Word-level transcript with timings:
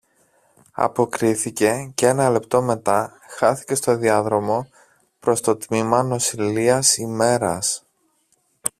αποκρίθηκε 0.71 1.91
και 1.95 2.07
ένα 2.07 2.29
λεπτό 2.29 2.61
μετά 2.61 3.13
χάθηκε 3.37 3.75
στο 3.75 3.95
διάδρομο 3.95 4.69
προς 5.19 5.41
το 5.41 5.55
τμήμα 5.55 6.03
νοσηλείας 6.03 6.97
ημέρας 6.97 7.85